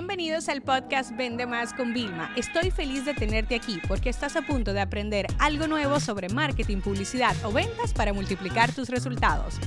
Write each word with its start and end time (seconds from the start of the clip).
Bienvenidos 0.00 0.48
al 0.48 0.62
podcast 0.62 1.14
Vende 1.14 1.44
Más 1.44 1.74
con 1.74 1.92
Vilma. 1.92 2.32
Estoy 2.34 2.70
feliz 2.70 3.04
de 3.04 3.12
tenerte 3.12 3.54
aquí 3.54 3.78
porque 3.86 4.08
estás 4.08 4.34
a 4.34 4.40
punto 4.40 4.72
de 4.72 4.80
aprender 4.80 5.26
algo 5.38 5.66
nuevo 5.66 6.00
sobre 6.00 6.30
marketing, 6.30 6.80
publicidad 6.80 7.34
o 7.44 7.52
ventas 7.52 7.92
para 7.92 8.14
multiplicar 8.14 8.74
tus 8.74 8.88
resultados. 8.88 9.60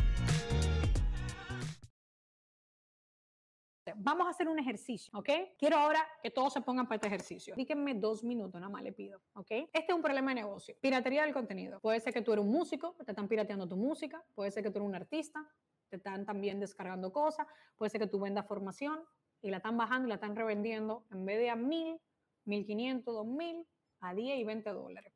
Vamos 3.95 4.25
a 4.25 4.31
hacer 4.31 4.47
un 4.47 4.57
ejercicio, 4.57 5.15
¿ok? 5.15 5.29
Quiero 5.59 5.77
ahora 5.77 6.03
que 6.23 6.31
todos 6.31 6.51
se 6.51 6.61
pongan 6.61 6.87
para 6.87 6.95
este 6.95 7.09
ejercicio. 7.09 7.53
Díganme 7.55 7.93
dos 7.93 8.23
minutos, 8.23 8.59
nada 8.59 8.73
más 8.73 8.81
le 8.81 8.91
pido, 8.91 9.21
¿ok? 9.33 9.51
Este 9.51 9.85
es 9.89 9.93
un 9.93 10.01
problema 10.01 10.31
de 10.31 10.41
negocio. 10.41 10.75
Piratería 10.81 11.21
del 11.21 11.33
contenido. 11.33 11.79
Puede 11.79 11.99
ser 11.99 12.11
que 12.11 12.23
tú 12.23 12.33
eres 12.33 12.43
un 12.43 12.51
músico, 12.51 12.95
te 13.05 13.11
están 13.11 13.27
pirateando 13.27 13.69
tu 13.69 13.77
música. 13.77 14.25
Puede 14.33 14.49
ser 14.49 14.63
que 14.63 14.71
tú 14.71 14.79
eres 14.79 14.89
un 14.89 14.95
artista, 14.95 15.47
te 15.89 15.97
están 15.97 16.25
también 16.25 16.59
descargando 16.59 17.13
cosas. 17.13 17.45
Puede 17.77 17.91
ser 17.91 18.01
que 18.01 18.07
tú 18.07 18.19
vendas 18.19 18.47
formación 18.47 18.99
y 19.43 19.51
la 19.51 19.57
están 19.57 19.77
bajando 19.77 20.07
y 20.07 20.09
la 20.09 20.15
están 20.15 20.35
revendiendo 20.35 21.05
en 21.11 21.25
vez 21.25 21.37
de 21.37 21.49
a 21.49 21.55
mil, 21.55 21.99
mil 22.45 22.65
quinientos, 22.65 23.13
dos 23.13 23.27
mil, 23.27 23.67
a 23.99 24.15
10 24.15 24.39
y 24.39 24.43
20 24.43 24.69
dólares. 24.71 25.13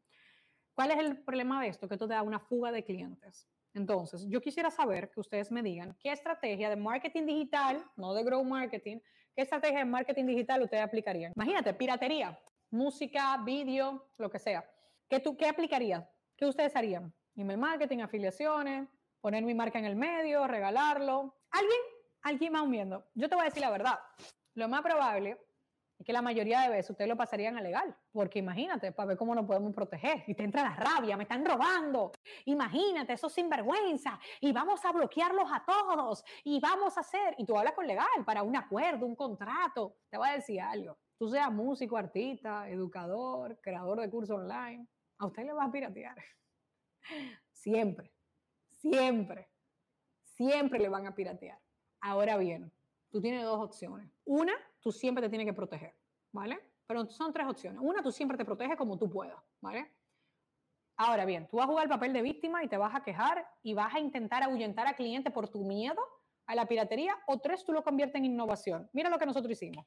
¿Cuál 0.74 0.92
es 0.92 1.00
el 1.00 1.18
problema 1.24 1.62
de 1.62 1.70
esto? 1.70 1.88
Que 1.88 1.96
esto 1.96 2.08
te 2.08 2.14
da 2.14 2.22
una 2.22 2.40
fuga 2.40 2.72
de 2.72 2.84
clientes. 2.84 3.50
Entonces, 3.74 4.26
yo 4.28 4.42
quisiera 4.42 4.70
saber 4.70 5.10
que 5.10 5.20
ustedes 5.20 5.52
me 5.52 5.64
digan 5.64 5.98
qué 6.00 6.12
estrategia 6.12 6.70
de 6.70 6.76
marketing 6.76 7.26
digital, 7.26 7.84
no 7.96 8.14
de 8.14 8.24
grow 8.24 8.44
marketing, 8.44 9.00
qué 9.36 9.44
estrategia 9.44 9.80
de 9.80 9.86
marketing 9.86 10.26
digital 10.26 10.62
ustedes 10.62 10.84
aplicarían. 10.84 11.34
Imagínate, 11.36 11.74
piratería, 11.74 12.40
música, 12.70 13.38
vídeo, 13.44 14.10
lo 14.18 14.30
que 14.30 14.40
sea. 14.40 14.70
¿Qué, 15.10 15.20
tú, 15.20 15.38
qué 15.38 15.48
aplicarías? 15.48 16.06
¿Qué 16.36 16.46
ustedes 16.46 16.76
harían? 16.76 17.14
Email 17.36 17.60
marketing, 17.60 18.00
afiliaciones, 18.00 18.88
poner 19.22 19.44
mi 19.44 19.54
marca 19.54 19.80
en 19.80 19.86
el 19.86 19.96
medio, 19.96 20.48
regalarlo. 20.48 21.36
¿Alguien 21.52 21.80
alguien 22.28 22.54
más 22.54 22.70
viendo. 22.70 23.06
Yo 23.16 23.30
te 23.30 23.36
voy 23.36 23.44
a 23.44 23.46
decir 23.46 23.62
la 23.62 23.70
verdad. 23.70 24.00
Lo 24.56 24.68
más 24.68 24.82
probable 24.82 25.38
es 25.98 26.06
que 26.06 26.14
la 26.14 26.22
mayoría 26.22 26.62
de 26.62 26.70
veces 26.70 26.92
ustedes 26.92 27.10
lo 27.10 27.18
pasarían 27.18 27.58
a 27.58 27.62
legal, 27.62 27.96
porque 28.12 28.40
imagínate, 28.40 28.92
para 28.92 29.08
ver 29.08 29.18
cómo 29.18 29.34
nos 29.34 29.46
podemos 29.46 29.74
proteger. 29.74 30.24
Y 30.28 30.36
te 30.36 30.44
entra 30.44 30.62
la 30.62 30.76
rabia, 30.76 31.18
me 31.18 31.24
están 31.24 31.44
robando. 31.44 32.12
Imagínate, 32.46 33.14
eso 33.14 33.30
sinvergüenza. 33.30 34.20
Y 34.42 34.52
vamos 34.52 34.84
a 34.86 34.92
bloquearlos 34.92 35.50
a 35.52 35.64
todos. 35.66 36.24
Y 36.44 36.60
vamos 36.60 36.98
a 36.98 37.02
hacer. 37.02 37.36
Y 37.38 37.46
tú 37.46 37.58
hablas 37.58 37.74
con 37.74 37.88
legal 37.88 38.24
para 38.26 38.44
un 38.44 38.56
acuerdo, 38.56 39.06
un 39.06 39.16
contrato. 39.16 39.98
Te 40.10 40.18
voy 40.18 40.30
a 40.30 40.34
decir 40.34 40.62
algo. 40.62 40.98
Tú 41.18 41.30
seas 41.30 41.52
músico, 41.52 41.98
artista, 41.98 42.70
educador, 42.70 43.60
creador 43.60 44.00
de 44.00 44.10
cursos 44.10 44.38
online, 44.38 44.88
a 45.18 45.26
usted 45.26 45.46
le 45.46 45.54
va 45.54 45.64
a 45.64 45.72
piratear. 45.72 46.16
Siempre, 47.52 48.14
siempre, 48.70 49.50
siempre 50.24 50.80
le 50.80 50.90
van 50.90 51.08
a 51.08 51.16
piratear. 51.16 51.60
Ahora 52.02 52.38
bien, 52.38 52.72
tú 53.10 53.22
tienes 53.22 53.44
dos 53.44 53.60
opciones. 53.60 54.10
Una, 54.26 54.54
tú 54.82 54.92
siempre 54.92 55.24
te 55.24 55.30
tienes 55.30 55.48
que 55.48 55.54
proteger, 55.54 55.96
¿vale? 56.32 56.60
Pero 56.86 57.06
son 57.08 57.34
tres 57.34 57.48
opciones. 57.48 57.80
Una, 57.84 58.02
tú 58.02 58.12
siempre 58.12 58.38
te 58.38 58.46
proteges 58.46 58.78
como 58.78 58.98
tú 58.98 59.10
puedas, 59.10 59.38
¿vale? 59.62 59.92
Ahora 60.96 61.26
bien, 61.26 61.48
tú 61.48 61.58
vas 61.58 61.66
a 61.66 61.68
jugar 61.68 61.84
el 61.84 61.90
papel 61.90 62.12
de 62.14 62.22
víctima 62.22 62.64
y 62.64 62.68
te 62.68 62.78
vas 62.78 62.96
a 62.96 63.04
quejar 63.04 63.48
y 63.62 63.74
vas 63.74 63.94
a 63.94 64.00
intentar 64.00 64.42
ahuyentar 64.44 64.88
a 64.88 64.96
cliente 64.96 65.30
por 65.30 65.48
tu 65.48 65.64
miedo 65.64 66.02
a 66.48 66.56
la 66.56 66.66
piratería. 66.66 67.16
O 67.28 67.40
tres, 67.40 67.64
tú 67.64 67.72
lo 67.72 67.84
conviertes 67.84 68.16
en 68.16 68.26
innovación. 68.26 68.90
Mira 68.94 69.10
lo 69.10 69.20
que 69.20 69.26
nosotros 69.26 69.52
hicimos. 69.52 69.86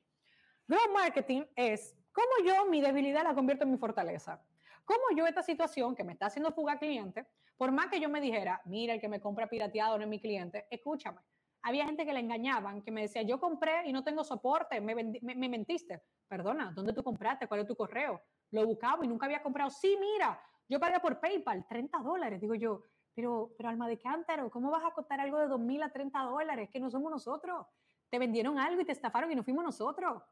Growth 0.69 0.93
marketing 0.93 1.43
es 1.57 1.97
cómo 2.13 2.47
yo 2.47 2.67
mi 2.71 2.81
debilidad 2.81 3.25
la 3.25 3.35
convierto 3.35 3.65
en 3.65 3.73
mi 3.73 3.79
fortaleza. 3.79 4.41
Cómo 4.85 5.17
yo 5.17 5.27
esta 5.27 5.43
situación 5.43 5.97
que 5.97 6.05
me 6.05 6.13
está 6.13 6.27
haciendo 6.27 6.53
fuga 6.53 6.79
cliente, 6.79 7.27
por 7.57 7.73
más 7.73 7.89
que 7.89 8.01
yo 8.01 8.09
me 8.09 8.21
dijera, 8.21 8.61
mira, 8.65 8.95
el 8.95 9.01
que 9.01 9.09
me 9.09 9.21
compra 9.21 9.49
pirateado 9.49 9.99
no 9.99 10.05
es 10.05 10.11
mi 10.11 10.21
cliente, 10.21 10.67
escúchame, 10.71 11.21
había 11.63 11.85
gente 11.85 12.07
que 12.07 12.13
le 12.13 12.21
engañaban, 12.21 12.83
que 12.83 12.91
me 12.91 13.03
decía, 13.03 13.23
yo 13.23 13.39
compré 13.39 13.87
y 13.87 13.93
no 13.93 14.03
tengo 14.03 14.25
soporte, 14.25 14.81
me, 14.81 14.95
me, 14.95 15.49
mentiste. 15.49 16.03
Perdona, 16.27 16.73
¿dónde 16.75 16.93
tú 16.93 17.03
compraste? 17.03 17.47
¿Cuál 17.47 17.61
es 17.61 17.67
tu 17.67 17.77
correo? 17.77 18.23
Lo 18.51 18.67
buscaba 18.67 19.05
y 19.05 19.09
nunca 19.09 19.27
había 19.27 19.43
comprado. 19.43 19.71
Sí, 19.71 19.97
mira, 20.01 20.41
yo 20.69 20.81
pagué 20.81 21.01
por 21.01 21.21
PayPal 21.21 21.67
30 21.69 21.99
dólares. 21.99 22.41
Digo 22.41 22.55
yo, 22.55 22.85
pero, 23.15 23.53
pero 23.57 23.69
alma 23.69 23.89
de 23.89 23.99
cántaro, 23.99 24.51
¿cómo 24.51 24.71
vas 24.71 24.85
a 24.85 24.93
costar 24.93 25.21
algo 25.21 25.39
de 25.39 25.49
2.000 25.49 25.85
a 25.85 25.91
30 25.91 26.19
dólares? 26.21 26.71
Que 26.73 26.81
no 26.81 26.91
somos 26.91 27.11
nosotros. 27.11 27.67
Te 28.09 28.19
vendieron 28.19 28.59
algo 28.59 28.81
y 28.81 28.85
te 28.85 28.93
estafaron 28.93 29.31
y 29.31 29.35
no 29.35 29.45
fuimos 29.45 29.65
nosotros. 29.65 30.23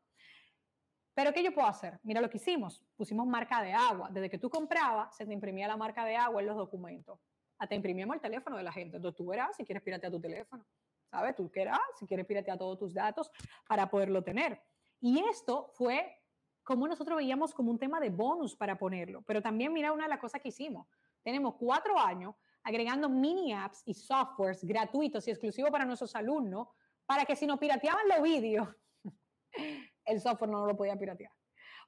Pero 1.15 1.33
¿qué 1.33 1.43
yo 1.43 1.53
puedo 1.53 1.67
hacer? 1.67 1.99
Mira 2.05 2.21
lo 2.21 2.31
que 2.31 2.37
hicimos. 2.37 2.81
Pusimos 2.97 3.27
marca 3.27 3.61
de 3.61 3.73
agua. 3.73 4.09
Desde 4.11 4.31
que 4.31 4.39
tú 4.39 4.49
comprabas, 4.49 5.17
se 5.17 5.27
te 5.27 5.33
imprimía 5.33 5.67
la 5.67 5.77
marca 5.77 6.05
de 6.05 6.17
agua 6.17 6.41
en 6.41 6.47
los 6.47 6.57
documentos. 6.57 7.19
Hasta 7.59 7.75
imprimíamos 7.75 8.15
el 8.15 8.23
teléfono 8.23 8.57
de 8.57 8.63
la 8.63 8.71
gente. 8.71 8.97
Entonces 8.97 9.17
tú 9.17 9.27
verás 9.27 9.57
si 9.57 9.65
quieres 9.65 9.83
piratear 9.83 10.13
tu 10.13 10.21
teléfono. 10.21 10.65
¿Sabes? 11.11 11.35
Tú 11.35 11.51
quieras, 11.51 11.79
si 11.99 12.07
quieres 12.07 12.27
piratear 12.27 12.59
todos 12.59 12.79
tus 12.79 12.95
datos 12.95 13.31
para 13.69 13.89
poderlo 13.89 14.23
tener. 14.23 14.61
Y 15.01 15.21
esto 15.21 15.71
fue 15.75 16.17
como 16.63 16.87
nosotros 16.87 17.17
veíamos 17.17 17.55
como 17.55 17.71
un 17.71 17.79
tema 17.79 17.99
de 17.99 18.11
bonus 18.11 18.55
para 18.55 18.79
ponerlo. 18.79 19.23
Pero 19.23 19.41
también 19.41 19.73
mira 19.73 19.93
una 19.93 20.05
de 20.05 20.11
las 20.11 20.19
cosas 20.19 20.41
que 20.41 20.49
hicimos. 20.49 20.87
Tenemos 21.23 21.55
cuatro 21.55 21.99
años 21.99 22.35
agregando 22.63 23.09
mini 23.09 23.55
apps 23.55 23.83
y 23.87 23.95
softwares 23.95 24.63
gratuitos 24.65 25.27
y 25.27 25.31
exclusivos 25.31 25.71
para 25.71 25.87
nuestros 25.87 26.15
alumnos 26.15 26.69
para 27.07 27.25
que 27.25 27.37
si 27.37 27.47
nos 27.47 27.59
pirateaban 27.59 28.07
los 28.09 28.23
vídeos, 28.23 28.69
el 30.05 30.21
software 30.21 30.51
no 30.51 30.67
lo 30.67 30.77
podía 30.77 30.99
piratear. 30.99 31.33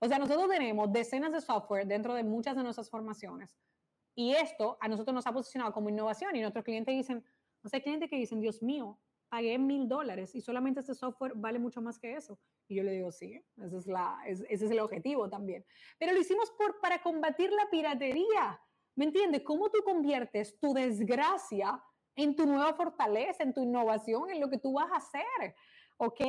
O 0.00 0.08
sea, 0.08 0.18
nosotros 0.18 0.48
tenemos 0.48 0.90
decenas 0.90 1.30
de 1.30 1.42
software 1.42 1.86
dentro 1.86 2.14
de 2.14 2.24
muchas 2.24 2.56
de 2.56 2.62
nuestras 2.62 2.88
formaciones 2.88 3.54
y 4.14 4.34
esto 4.34 4.76
a 4.80 4.88
nosotros 4.88 5.14
nos 5.14 5.26
ha 5.26 5.32
posicionado 5.32 5.72
como 5.72 5.88
innovación 5.88 6.34
y 6.36 6.40
nuestros 6.40 6.64
clientes 6.64 6.94
dicen, 6.94 7.24
o 7.62 7.68
sea, 7.68 7.78
hay 7.78 7.82
clientes 7.82 8.10
que 8.10 8.16
dicen, 8.16 8.40
Dios 8.40 8.62
mío, 8.62 8.98
pagué 9.30 9.58
mil 9.58 9.88
dólares 9.88 10.34
y 10.34 10.40
solamente 10.40 10.80
este 10.80 10.94
software 10.94 11.32
vale 11.36 11.58
mucho 11.58 11.80
más 11.80 11.98
que 11.98 12.14
eso. 12.14 12.38
Y 12.68 12.74
yo 12.74 12.82
le 12.82 12.92
digo, 12.92 13.10
sí, 13.12 13.40
ese 13.64 13.76
es, 13.78 13.86
la, 13.86 14.18
ese 14.26 14.44
es 14.50 14.70
el 14.70 14.80
objetivo 14.80 15.30
también. 15.30 15.64
Pero 15.98 16.12
lo 16.12 16.20
hicimos 16.20 16.50
por, 16.50 16.80
para 16.80 17.00
combatir 17.00 17.50
la 17.52 17.70
piratería. 17.70 18.60
¿Me 18.96 19.06
entiendes? 19.06 19.42
¿Cómo 19.42 19.70
tú 19.70 19.78
conviertes 19.84 20.58
tu 20.58 20.74
desgracia 20.74 21.82
en 22.16 22.34
tu 22.34 22.44
nueva 22.44 22.74
fortaleza, 22.74 23.44
en 23.44 23.54
tu 23.54 23.62
innovación, 23.62 24.30
en 24.30 24.40
lo 24.40 24.50
que 24.50 24.58
tú 24.58 24.72
vas 24.74 24.90
a 24.90 24.96
hacer? 24.96 25.54
¿Ok? 25.96 26.20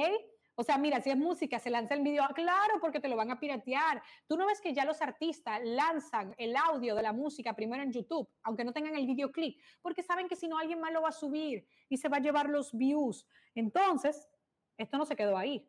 O 0.62 0.64
sea, 0.64 0.78
mira, 0.78 1.02
si 1.02 1.10
es 1.10 1.18
música, 1.18 1.58
se 1.58 1.72
lanza 1.72 1.96
el 1.96 2.04
video, 2.04 2.24
claro, 2.36 2.80
porque 2.80 3.00
te 3.00 3.10
lo 3.10 3.16
van 3.16 3.32
a 3.32 3.40
piratear. 3.40 4.00
Tú 4.28 4.38
no 4.38 4.46
ves 4.46 4.62
que 4.62 4.76
ya 4.76 4.86
los 4.86 5.02
artistas 5.02 5.60
lanzan 5.64 6.36
el 6.38 6.56
audio 6.56 6.94
de 6.94 7.02
la 7.02 7.14
música 7.14 7.56
primero 7.56 7.82
en 7.82 7.92
YouTube, 7.92 8.30
aunque 8.44 8.64
no 8.64 8.72
tengan 8.72 8.96
el 8.96 9.08
videoclip, 9.08 9.60
porque 9.82 10.04
saben 10.04 10.28
que 10.28 10.36
si 10.36 10.48
no 10.48 10.60
alguien 10.60 10.80
más 10.80 10.94
lo 10.94 11.02
va 11.02 11.10
a 11.10 11.14
subir 11.14 11.68
y 11.90 11.98
se 11.98 12.10
va 12.10 12.18
a 12.18 12.20
llevar 12.20 12.48
los 12.48 12.78
views. 12.78 13.26
Entonces, 13.56 14.30
esto 14.78 15.00
no 15.00 15.06
se 15.08 15.16
quedó 15.16 15.36
ahí. 15.36 15.68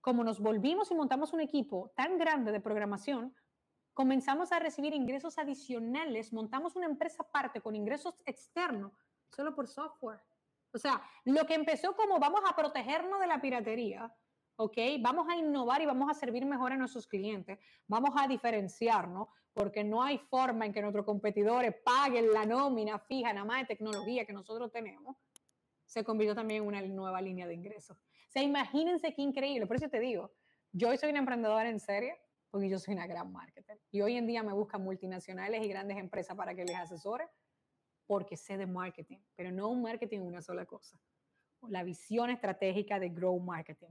Como 0.00 0.22
nos 0.22 0.38
volvimos 0.38 0.88
y 0.92 0.94
montamos 0.94 1.32
un 1.32 1.40
equipo 1.40 1.90
tan 1.96 2.16
grande 2.16 2.52
de 2.52 2.60
programación, 2.60 3.34
comenzamos 3.92 4.52
a 4.52 4.60
recibir 4.60 4.94
ingresos 4.94 5.36
adicionales, 5.38 6.32
montamos 6.32 6.76
una 6.76 6.86
empresa 6.86 7.24
aparte 7.24 7.60
con 7.60 7.74
ingresos 7.74 8.22
externos 8.24 8.92
solo 9.30 9.52
por 9.56 9.66
software. 9.66 10.20
O 10.72 10.78
sea, 10.78 11.02
lo 11.24 11.44
que 11.44 11.54
empezó 11.54 11.96
como 11.96 12.20
vamos 12.20 12.42
a 12.48 12.54
protegernos 12.54 13.18
de 13.18 13.26
la 13.26 13.40
piratería, 13.40 14.14
¿ok? 14.58 14.76
Vamos 15.00 15.28
a 15.28 15.36
innovar 15.36 15.80
y 15.80 15.86
vamos 15.86 16.10
a 16.10 16.14
servir 16.14 16.44
mejor 16.44 16.72
a 16.72 16.76
nuestros 16.76 17.06
clientes, 17.06 17.58
vamos 17.86 18.10
a 18.16 18.26
diferenciarnos, 18.26 19.28
porque 19.52 19.84
no 19.84 20.02
hay 20.02 20.18
forma 20.18 20.66
en 20.66 20.72
que 20.72 20.82
nuestros 20.82 21.04
competidores 21.04 21.74
paguen 21.84 22.32
la 22.32 22.44
nómina 22.44 22.98
fija, 22.98 23.32
nada 23.32 23.46
más 23.46 23.60
de 23.60 23.66
tecnología 23.66 24.24
que 24.24 24.32
nosotros 24.32 24.70
tenemos, 24.70 25.16
se 25.86 26.04
convirtió 26.04 26.34
también 26.34 26.62
en 26.62 26.68
una 26.68 26.82
nueva 26.82 27.20
línea 27.22 27.46
de 27.46 27.54
ingresos. 27.54 27.96
O 27.96 28.30
sea, 28.30 28.42
imagínense 28.42 29.14
qué 29.14 29.22
increíble. 29.22 29.66
Por 29.66 29.76
eso 29.76 29.88
te 29.88 30.00
digo, 30.00 30.32
yo 30.72 30.94
soy 30.96 31.10
una 31.10 31.20
emprendedora 31.20 31.68
en 31.68 31.80
serie 31.80 32.20
porque 32.50 32.68
yo 32.68 32.78
soy 32.78 32.94
una 32.94 33.06
gran 33.06 33.32
marketer. 33.32 33.80
Y 33.90 34.00
hoy 34.00 34.16
en 34.16 34.26
día 34.26 34.42
me 34.42 34.52
buscan 34.52 34.82
multinacionales 34.82 35.64
y 35.64 35.68
grandes 35.68 35.98
empresas 35.98 36.36
para 36.36 36.54
que 36.54 36.64
les 36.64 36.76
asesore 36.76 37.28
porque 38.06 38.36
sé 38.36 38.56
de 38.56 38.66
marketing, 38.66 39.18
pero 39.36 39.52
no 39.52 39.68
un 39.68 39.82
marketing 39.82 40.20
una 40.20 40.42
sola 40.42 40.66
cosa. 40.66 40.98
La 41.68 41.84
visión 41.84 42.30
estratégica 42.30 42.98
de 42.98 43.08
Grow 43.10 43.38
Marketing. 43.38 43.90